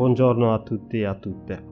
[0.00, 1.62] Buongiorno a tutti e a tutte.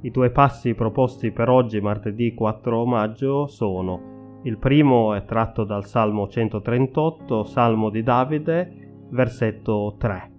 [0.00, 5.84] I due passi proposti per oggi, martedì 4 maggio, sono il primo è tratto dal
[5.84, 10.32] Salmo 138, Salmo di Davide, versetto 3.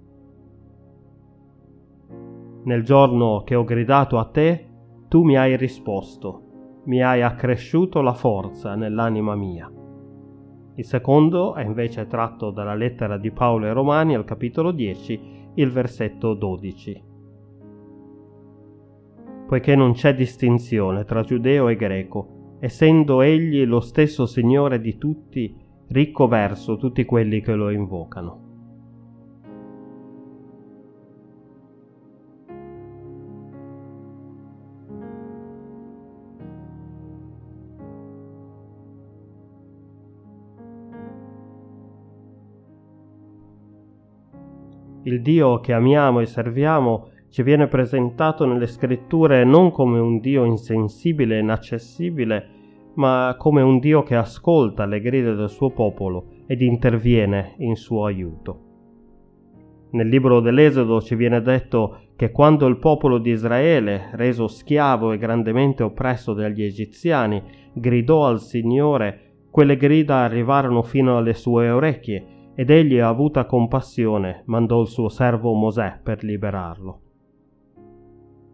[2.64, 4.70] Nel giorno che ho gridato a te,
[5.08, 9.72] tu mi hai risposto, mi hai accresciuto la forza nell'anima mia.
[10.74, 15.70] Il secondo è invece tratto dalla lettera di Paolo ai Romani al capitolo 10, il
[15.70, 17.14] versetto 12
[19.48, 25.56] poiché non c'è distinzione tra giudeo e greco, essendo egli lo stesso Signore di tutti,
[25.88, 28.46] ricco verso tutti quelli che lo invocano.
[45.04, 50.46] Il Dio che amiamo e serviamo ci viene presentato nelle scritture non come un Dio
[50.46, 52.48] insensibile e inaccessibile,
[52.96, 58.06] ma come un Dio che ascolta le grida del suo popolo ed interviene in suo
[58.06, 58.62] aiuto.
[59.90, 65.18] Nel libro dell'Esodo ci viene detto che quando il popolo di Israele, reso schiavo e
[65.18, 67.42] grandemente oppresso dagli egiziani,
[67.74, 74.82] gridò al Signore, quelle grida arrivarono fino alle sue orecchie ed egli, avuta compassione, mandò
[74.82, 77.02] il suo servo Mosè per liberarlo.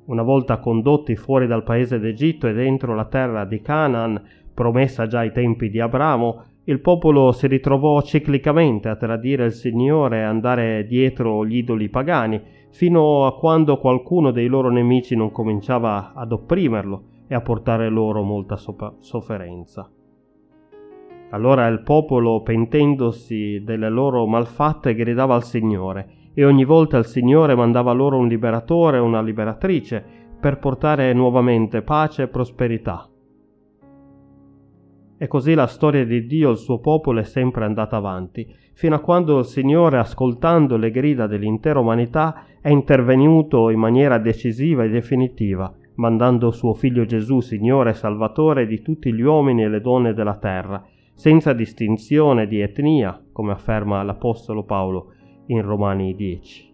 [0.05, 4.21] Una volta condotti fuori dal paese d'Egitto e dentro la terra di Canaan,
[4.53, 10.19] promessa già ai tempi di Abramo, il popolo si ritrovò ciclicamente a tradire il Signore
[10.19, 16.11] e andare dietro gli idoli pagani, fino a quando qualcuno dei loro nemici non cominciava
[16.13, 19.89] ad opprimerlo e a portare loro molta sofferenza.
[21.29, 27.55] Allora il popolo, pentendosi delle loro malfatte, gridava al Signore e ogni volta il Signore
[27.55, 30.03] mandava loro un liberatore o una liberatrice
[30.39, 33.07] per portare nuovamente pace e prosperità.
[35.17, 38.95] E così la storia di Dio e il suo popolo è sempre andata avanti, fino
[38.95, 44.89] a quando il Signore, ascoltando le grida dell'intera umanità, è intervenuto in maniera decisiva e
[44.89, 50.13] definitiva, mandando suo figlio Gesù, Signore e Salvatore di tutti gli uomini e le donne
[50.13, 50.83] della terra,
[51.13, 55.12] senza distinzione di etnia, come afferma l'Apostolo Paolo,
[55.47, 56.71] in Romani 10.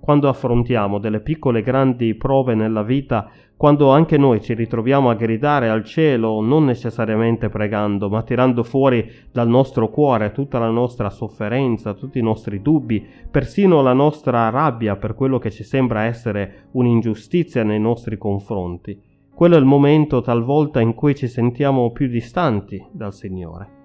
[0.00, 5.68] Quando affrontiamo delle piccole grandi prove nella vita, quando anche noi ci ritroviamo a gridare
[5.68, 11.94] al cielo, non necessariamente pregando, ma tirando fuori dal nostro cuore tutta la nostra sofferenza,
[11.94, 17.64] tutti i nostri dubbi, persino la nostra rabbia per quello che ci sembra essere un'ingiustizia
[17.64, 19.00] nei nostri confronti,
[19.34, 23.75] quello è il momento talvolta in cui ci sentiamo più distanti dal Signore.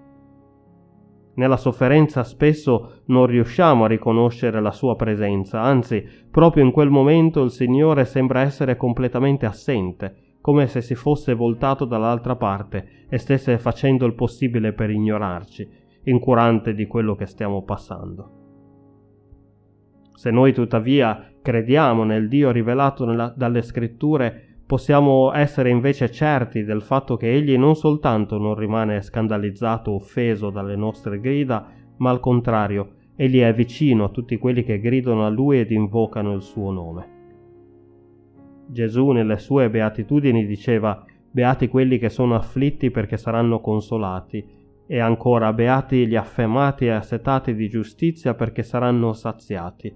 [1.34, 7.42] Nella sofferenza spesso non riusciamo a riconoscere la sua presenza, anzi, proprio in quel momento
[7.42, 13.58] il Signore sembra essere completamente assente, come se si fosse voltato dall'altra parte e stesse
[13.60, 15.70] facendo il possibile per ignorarci,
[16.04, 18.40] incurante di quello che stiamo passando.
[20.14, 26.82] Se noi tuttavia crediamo nel Dio rivelato nella, dalle scritture, possiamo essere invece certi del
[26.82, 31.68] fatto che egli non soltanto non rimane scandalizzato o offeso dalle nostre grida,
[31.98, 36.34] ma al contrario, egli è vicino a tutti quelli che gridano a lui ed invocano
[36.34, 37.10] il suo nome.
[38.70, 44.42] Gesù nelle sue beatitudini diceva Beati quelli che sono afflitti perché saranno consolati,
[44.88, 49.94] e ancora beati gli affamati e assetati di giustizia perché saranno saziati.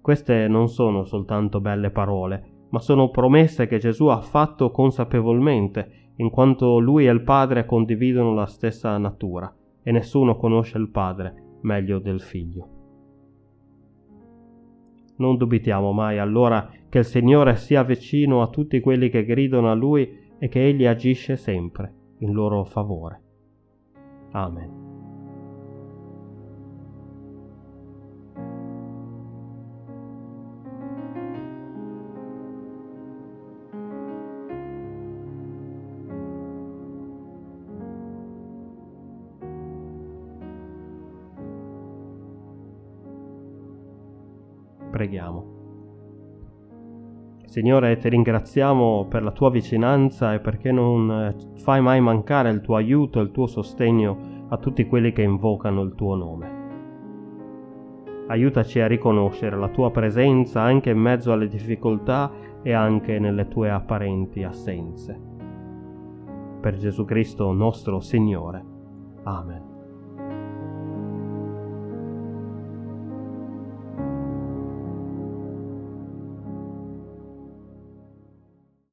[0.00, 6.28] Queste non sono soltanto belle parole, ma sono promesse che Gesù ha fatto consapevolmente, in
[6.28, 12.00] quanto lui e il Padre condividono la stessa natura e nessuno conosce il Padre meglio
[12.00, 12.68] del Figlio.
[15.18, 19.74] Non dubitiamo mai allora che il Signore sia vicino a tutti quelli che gridano a
[19.74, 23.22] Lui e che Egli agisce sempre in loro favore.
[24.32, 24.83] Amen.
[44.94, 45.44] Preghiamo.
[47.46, 52.60] Signore, ti ringraziamo per la tua vicinanza e perché non eh, fai mai mancare il
[52.60, 56.62] tuo aiuto e il tuo sostegno a tutti quelli che invocano il tuo nome.
[58.28, 62.30] Aiutaci a riconoscere la tua presenza anche in mezzo alle difficoltà
[62.62, 65.20] e anche nelle tue apparenti assenze.
[66.60, 68.64] Per Gesù Cristo nostro Signore.
[69.24, 69.73] Amen.